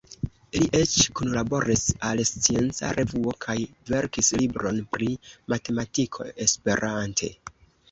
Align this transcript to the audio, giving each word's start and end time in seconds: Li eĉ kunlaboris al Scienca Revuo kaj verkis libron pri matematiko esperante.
Li 0.53 0.67
eĉ 0.77 0.93
kunlaboris 1.19 1.83
al 2.11 2.23
Scienca 2.29 2.89
Revuo 3.01 3.35
kaj 3.47 3.57
verkis 3.93 4.33
libron 4.41 4.83
pri 4.97 5.13
matematiko 5.57 6.31
esperante. 6.49 7.33